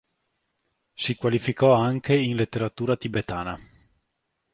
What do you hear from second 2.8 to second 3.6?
tibetana.